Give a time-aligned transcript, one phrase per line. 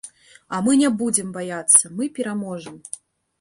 [0.55, 2.81] А мы не будзем баяцца, мы пераможам.